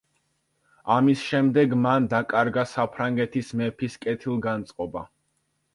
[0.93, 5.07] ამის შემდეგ მან დაკარგა საფრანგეთის მეფის კეთილგანწყობა.